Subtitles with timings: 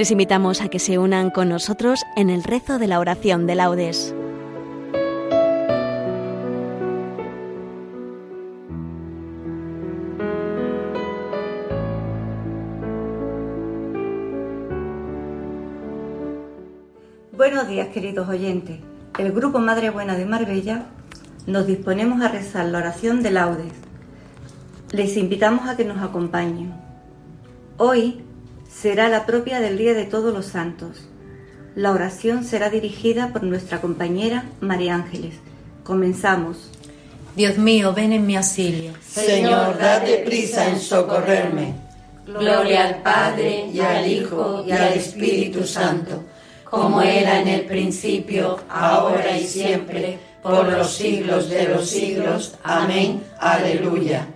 [0.00, 3.54] Les invitamos a que se unan con nosotros en el rezo de la oración de
[3.54, 4.14] laudes.
[17.36, 18.78] Buenos días, queridos oyentes.
[19.18, 20.86] El Grupo Madre Buena de Marbella
[21.46, 23.72] nos disponemos a rezar la oración de laudes.
[24.92, 26.72] Les invitamos a que nos acompañen.
[27.76, 28.24] Hoy
[28.72, 31.08] será la propia del Día de Todos los Santos.
[31.74, 35.34] La oración será dirigida por nuestra compañera María Ángeles.
[35.84, 36.70] Comenzamos.
[37.36, 38.92] Dios mío, ven en mi auxilio.
[39.06, 41.74] Señor, date prisa en socorrerme.
[42.26, 46.24] Gloria al Padre y al Hijo y al Espíritu Santo,
[46.64, 52.54] como era en el principio, ahora y siempre, por los siglos de los siglos.
[52.62, 53.22] Amén.
[53.38, 54.26] Aleluya.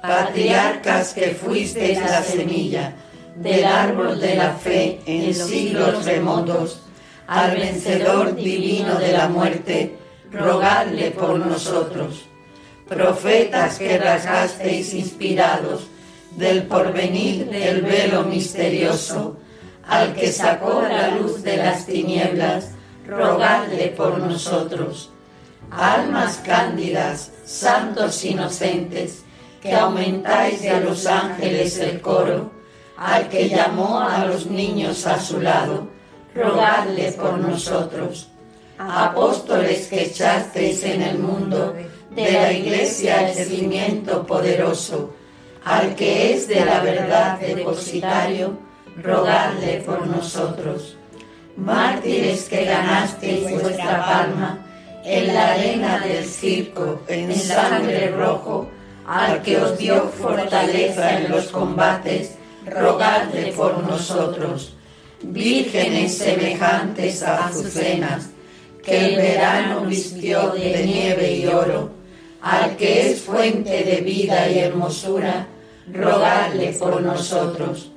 [0.00, 2.92] Patriarcas que fuisteis la semilla
[3.36, 6.82] del árbol de la fe en siglos remotos,
[7.26, 9.96] al vencedor divino de la muerte,
[10.30, 12.26] rogadle por nosotros.
[12.88, 15.86] Profetas que rasgasteis inspirados
[16.36, 19.38] del porvenir del velo misterioso,
[19.86, 22.70] al que sacó la luz de las tinieblas,
[23.06, 25.10] rogadle por nosotros.
[25.70, 29.24] Almas cándidas, santos inocentes,
[29.62, 32.61] que aumentáis de los ángeles el coro,
[33.02, 35.88] al que llamó a los niños a su lado,
[36.34, 38.28] rogadle por nosotros.
[38.78, 41.74] Apóstoles que echasteis en el mundo,
[42.10, 45.14] de la iglesia el cimiento poderoso,
[45.64, 48.56] al que es de la verdad depositario,
[49.02, 50.96] rogadle por nosotros.
[51.56, 54.58] Mártires que ganasteis vuestra palma
[55.04, 58.68] en la arena del circo, en sangre rojo,
[59.06, 62.36] al que os dio fortaleza en los combates,
[62.66, 64.74] rogadle por nosotros.
[65.22, 68.30] Vírgenes semejantes a azucenas,
[68.82, 71.90] que el verano vistió de nieve y oro,
[72.40, 75.46] al que es fuente de vida y hermosura,
[75.92, 77.92] rogadle por nosotros.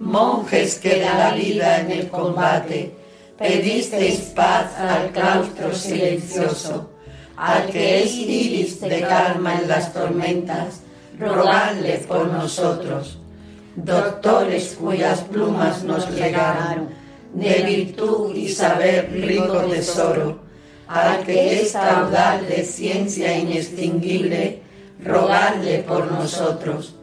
[0.00, 2.92] Monjes que da la vida en el combate,
[3.38, 6.90] pedisteis paz al claustro silencioso,
[7.36, 10.80] al que es iris de calma en las tormentas,
[11.18, 13.18] rogadle por nosotros.
[13.76, 16.88] Doctores cuyas plumas nos legaron,
[17.34, 20.38] de virtud y saber rico tesoro,
[20.88, 24.62] al que es caudal de ciencia inextinguible,
[25.04, 26.94] rogadle por nosotros.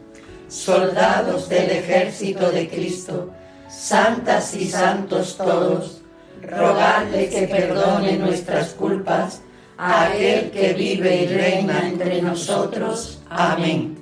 [0.47, 3.29] Soldados del ejército de Cristo,
[3.69, 6.01] santas y santos todos,
[6.41, 9.41] rogadle que perdone nuestras culpas
[9.77, 13.21] a aquel que vive y reina entre nosotros.
[13.29, 13.92] Amén.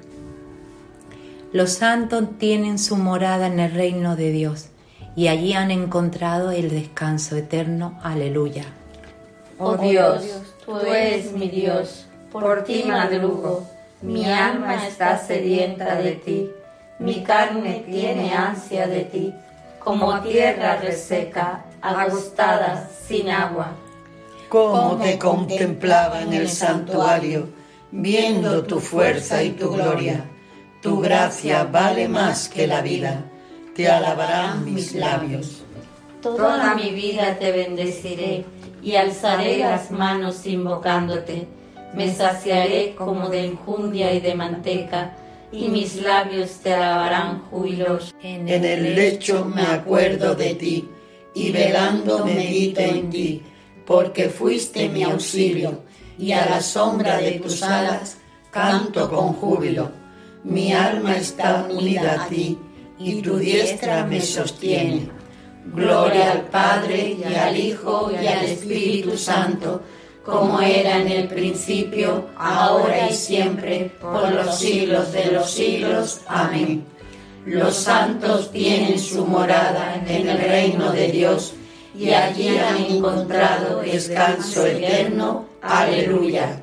[1.53, 4.67] Los santos tienen su morada en el reino de Dios
[5.17, 7.99] y allí han encontrado el descanso eterno.
[8.03, 8.63] Aleluya.
[9.59, 10.23] Oh Dios,
[10.65, 13.67] tú eres mi Dios, por ti madrugo,
[14.01, 16.49] mi alma está sedienta de ti,
[16.99, 19.33] mi carne tiene ansia de ti,
[19.77, 23.73] como tierra reseca, agostada, sin agua.
[24.49, 27.49] Cómo te contemplaba en el santuario,
[27.91, 30.30] viendo tu fuerza y tu gloria.
[30.81, 33.23] Tu gracia vale más que la vida,
[33.75, 35.63] te alabarán mis labios.
[36.23, 38.45] Toda mi vida te bendeciré
[38.81, 41.47] y alzaré las manos invocándote.
[41.93, 45.15] Me saciaré como de enjundia y de manteca,
[45.51, 48.15] y mis labios te alabarán jubilosos.
[48.23, 50.89] En el lecho me acuerdo de ti,
[51.35, 53.43] y velando medito en ti,
[53.85, 55.83] porque fuiste mi auxilio,
[56.17, 58.17] y a la sombra de tus alas
[58.49, 60.00] canto con júbilo.
[60.43, 62.57] Mi alma está unida a ti,
[62.97, 65.09] y tu diestra me sostiene.
[65.65, 69.81] Gloria al Padre y al Hijo y al Espíritu Santo,
[70.25, 76.21] como era en el principio, ahora y siempre, por los siglos de los siglos.
[76.27, 76.83] Amén.
[77.45, 81.53] Los santos tienen su morada en el reino de Dios
[81.95, 85.45] y allí han encontrado descanso eterno.
[85.61, 86.61] Aleluya.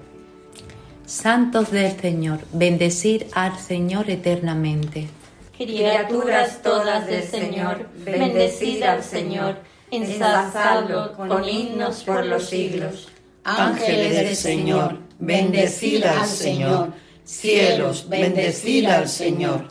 [1.09, 5.09] Santos del Señor, bendecir al Señor eternamente.
[5.57, 9.57] Criaturas todas del Señor, bendecid al Señor,
[9.91, 13.09] ensalzadlo con himnos por los siglos.
[13.43, 16.93] Ángeles del Señor, bendecid al Señor.
[17.25, 19.69] Cielos, bendecid al Señor.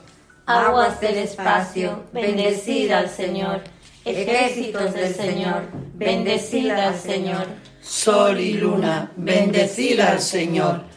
[0.47, 3.61] Aguas del espacio, bendecid al Señor.
[4.05, 7.45] Ejércitos del Señor, bendecid al Señor.
[7.79, 10.96] Sol y luna, bendecid al Señor.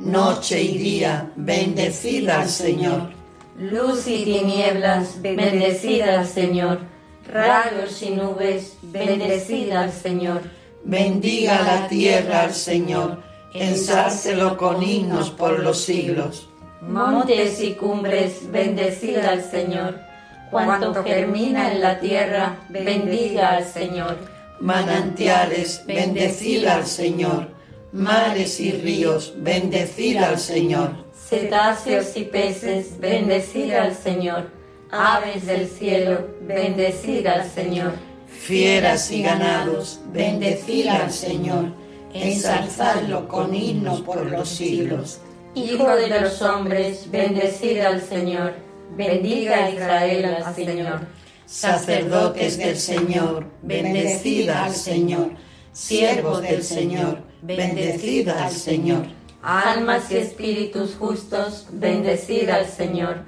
[0.00, 3.10] Noche y día, bendecid al Señor.
[3.58, 6.78] Luz y tinieblas, bendecid al Señor.
[7.30, 10.40] Rayos y nubes, bendecid al Señor.
[10.84, 13.18] Bendiga la tierra al Señor,
[13.52, 16.48] ensálcelo con himnos por los siglos.
[16.80, 20.00] Montes y cumbres, bendecid al Señor.
[20.50, 24.16] Cuanto germina en la tierra, bendiga al Señor.
[24.60, 27.59] Manantiales, bendecid al Señor.
[27.92, 31.04] Mares y ríos, bendecid al Señor.
[31.28, 34.50] Cetáceos y peces, bendecid al Señor.
[34.92, 37.92] Aves del cielo, bendecid al Señor.
[38.28, 41.72] Fieras y ganados, bendecid al Señor.
[42.14, 45.20] Ensalzadlo con himnos por los siglos.
[45.54, 48.54] Hijo de los hombres, bendecid al Señor.
[48.96, 51.00] Bendiga a Israel al Señor.
[51.46, 55.30] Sacerdotes del Señor, bendecid al Señor.
[55.72, 59.06] Siervos del Señor, bendecid al Señor.
[59.42, 63.18] Almas y espíritus justos, bendecid al Señor.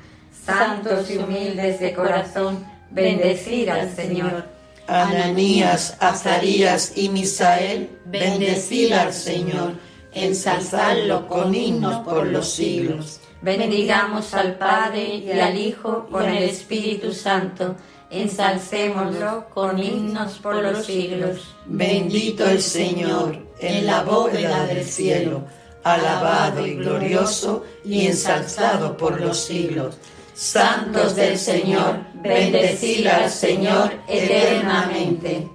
[0.44, 4.44] Santos y humildes de corazón, bendecid al Señor.
[4.88, 9.74] Ananías, Azarías y Misael, bendecid al Señor.
[10.12, 13.20] Ensalzadlo con himnos por los siglos.
[13.40, 17.76] Bendigamos al Padre y al Hijo con el Espíritu Santo.
[18.12, 21.54] Ensalcémoslo con himnos por los siglos.
[21.64, 25.44] Bendito el Señor en la bóveda del cielo,
[25.82, 29.96] alabado y glorioso y ensalzado por los siglos.
[30.34, 35.48] Santos del Señor, bendecid al Señor eternamente.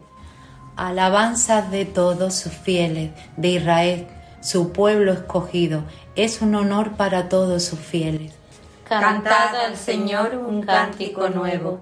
[0.76, 4.08] Alabanzas de todos sus fieles, de Israel,
[4.42, 5.84] su pueblo escogido.
[6.16, 8.34] Es un honor para todos sus fieles.
[8.90, 11.82] Cantad al Señor un cántico nuevo.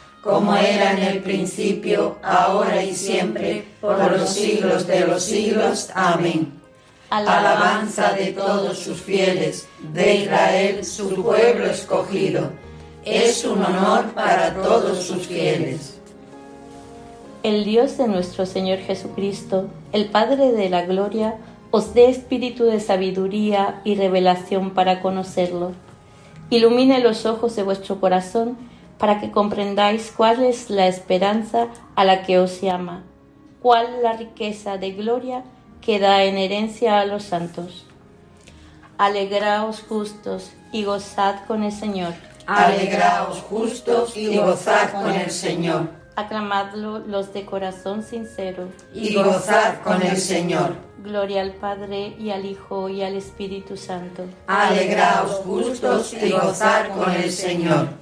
[0.21, 5.89] como era en el principio, ahora y siempre, por los siglos de los siglos.
[5.95, 6.53] Amén.
[7.09, 12.51] Alabanza de todos sus fieles, de Israel, su pueblo escogido.
[13.03, 15.99] Es un honor para todos sus fieles.
[17.43, 21.35] El Dios de nuestro Señor Jesucristo, el Padre de la Gloria,
[21.71, 25.71] os dé espíritu de sabiduría y revelación para conocerlo.
[26.51, 28.57] Ilumine los ojos de vuestro corazón
[29.01, 33.01] para que comprendáis cuál es la esperanza a la que os llama,
[33.59, 35.43] cuál la riqueza de gloria
[35.81, 37.87] que da en herencia a los santos.
[38.99, 42.13] Alegraos justos y gozad con el Señor.
[42.45, 45.89] Alegraos justos y gozad con el Señor.
[46.15, 48.67] Aclamadlo los de corazón sincero.
[48.93, 50.75] Y gozad con el Señor.
[50.99, 54.25] Gloria al Padre y al Hijo y al Espíritu Santo.
[54.45, 58.00] Alegraos justos y gozad con el Señor.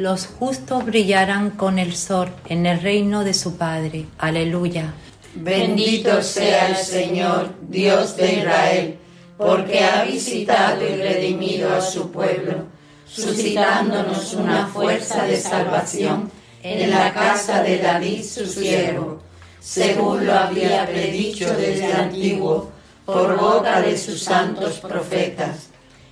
[0.00, 4.06] Los justos brillarán con el sol en el reino de su Padre.
[4.16, 4.94] Aleluya.
[5.34, 8.98] Bendito sea el Señor, Dios de Israel,
[9.36, 12.64] porque ha visitado y redimido a su pueblo,
[13.06, 16.30] suscitándonos una fuerza de salvación
[16.62, 19.20] en la casa de David su siervo,
[19.60, 22.70] según lo había predicho desde antiguo
[23.04, 25.68] por boca de sus santos profetas.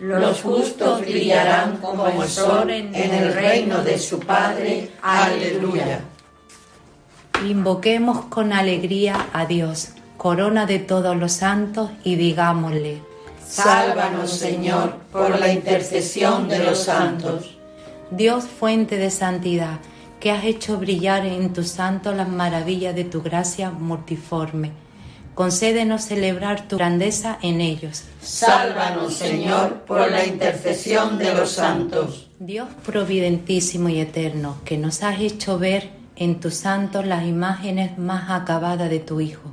[0.00, 4.92] Los justos brillarán como el sol en el reino de su Padre.
[5.02, 6.02] Aleluya.
[7.44, 13.02] Invoquemos con alegría a Dios, corona de todos los santos, y digámosle,
[13.44, 17.56] Sálvanos, Señor, por la intercesión de los santos.
[18.10, 19.80] Dios, fuente de santidad,
[20.20, 24.72] que has hecho brillar en tus santos las maravillas de tu gracia multiforme
[25.38, 28.02] concédenos celebrar tu grandeza en ellos.
[28.20, 32.28] Sálvanos, Señor, por la intercesión de los santos.
[32.40, 38.30] Dios providentísimo y eterno, que nos has hecho ver en tus santos las imágenes más
[38.30, 39.48] acabadas de tu Hijo.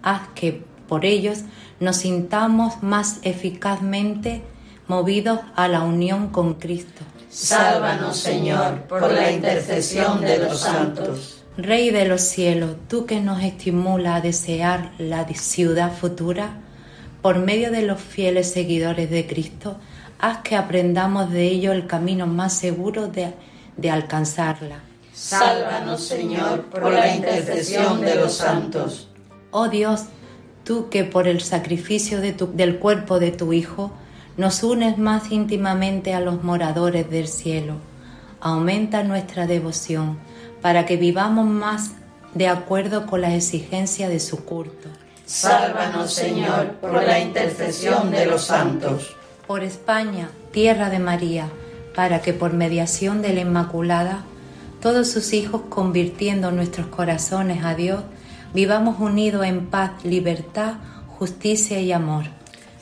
[0.00, 1.40] Haz que por ellos
[1.78, 4.42] nos sintamos más eficazmente
[4.88, 7.02] movidos a la unión con Cristo.
[7.28, 11.41] Sálvanos, Señor, por la intercesión de los santos.
[11.56, 16.60] Rey de los cielos, tú que nos estimula a desear la ciudad futura,
[17.20, 19.76] por medio de los fieles seguidores de Cristo,
[20.18, 23.34] haz que aprendamos de ello el camino más seguro de,
[23.76, 24.80] de alcanzarla.
[25.12, 29.08] Sálvanos, Señor, por la intercesión de los santos.
[29.50, 30.04] Oh Dios,
[30.64, 33.92] tú que por el sacrificio de tu, del cuerpo de tu Hijo
[34.38, 37.76] nos unes más íntimamente a los moradores del cielo,
[38.40, 40.18] aumenta nuestra devoción
[40.62, 41.90] para que vivamos más
[42.34, 44.88] de acuerdo con la exigencia de su culto.
[45.26, 49.14] Sálvanos, Señor, por la intercesión de los santos.
[49.46, 51.48] Por España, tierra de María,
[51.94, 54.24] para que por mediación de la Inmaculada,
[54.80, 58.02] todos sus hijos convirtiendo nuestros corazones a Dios,
[58.54, 60.74] vivamos unidos en paz, libertad,
[61.18, 62.24] justicia y amor.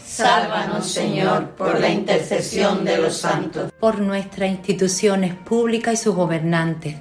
[0.04, 3.72] Sálvanos, Señor, por la intercesión de los santos.
[3.78, 6.96] Por nuestras instituciones públicas y sus gobernantes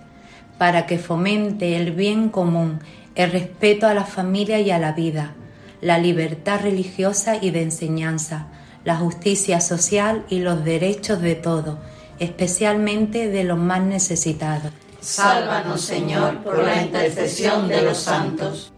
[0.60, 2.82] para que fomente el bien común,
[3.16, 5.34] el respeto a la familia y a la vida,
[5.82, 8.48] la libertad religiosa y de enseñanza,
[8.84, 11.78] la justicia social y los derechos de todos,
[12.20, 14.74] especialmente de los más necesitados.
[15.00, 18.74] Sálvanos, Señor, por la intercesión de los santos.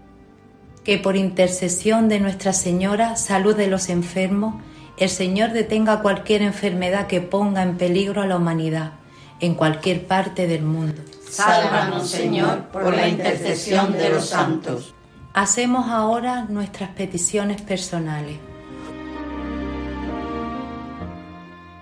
[0.84, 4.62] Que por intercesión de Nuestra Señora, salud de los enfermos,
[4.98, 8.94] el Señor detenga cualquier enfermedad que ponga en peligro a la humanidad,
[9.40, 11.02] en cualquier parte del mundo.
[11.32, 14.94] Sálvanos, Señor, por la intercesión de los santos.
[15.34, 18.36] Hacemos ahora nuestras peticiones personales.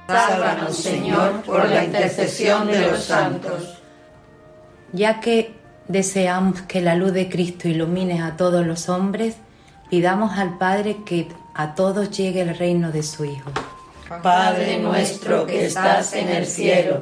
[0.07, 3.79] Sálvanos, Señor, por la intercesión de los santos.
[4.93, 5.55] Ya que
[5.87, 9.37] deseamos que la luz de Cristo ilumine a todos los hombres,
[9.89, 13.49] pidamos al Padre que a todos llegue el reino de su Hijo.
[14.21, 17.01] Padre nuestro que estás en el cielo,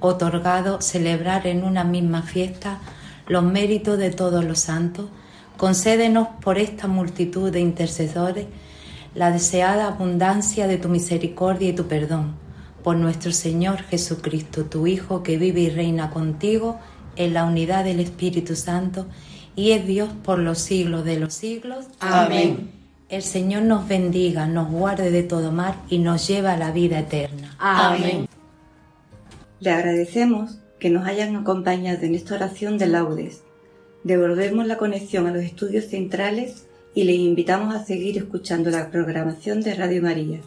[0.00, 2.78] otorgado celebrar en una misma fiesta
[3.26, 5.06] los méritos de todos los santos,
[5.56, 8.46] concédenos por esta multitud de intercesores
[9.14, 12.36] la deseada abundancia de tu misericordia y tu perdón,
[12.82, 16.78] por nuestro Señor Jesucristo, tu Hijo, que vive y reina contigo
[17.16, 19.06] en la unidad del Espíritu Santo,
[19.56, 21.86] y es Dios por los siglos de los siglos.
[21.98, 22.70] Amén.
[23.08, 27.00] El Señor nos bendiga, nos guarde de todo mal y nos lleva a la vida
[27.00, 27.56] eterna.
[27.58, 28.28] Amén.
[29.60, 33.42] Le agradecemos que nos hayan acompañado en esta oración de laudes.
[34.04, 39.60] Devolvemos la conexión a los estudios centrales y les invitamos a seguir escuchando la programación
[39.60, 40.40] de Radio María.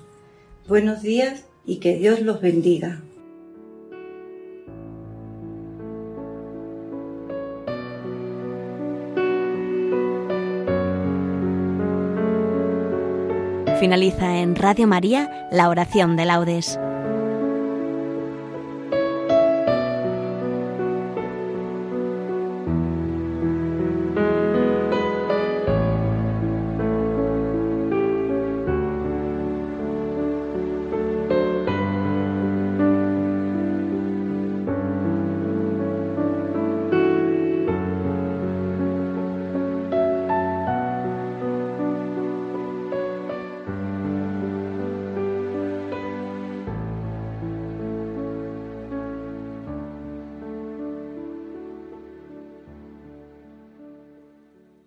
[0.68, 3.02] Buenos días y que Dios los bendiga.
[13.80, 16.80] Finaliza en Radio María la oración de laudes.